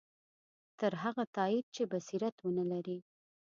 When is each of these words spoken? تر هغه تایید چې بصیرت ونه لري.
تر 0.79 0.93
هغه 1.03 1.23
تایید 1.35 1.65
چې 1.75 1.83
بصیرت 1.91 2.35
ونه 2.41 2.63
لري. 2.71 2.97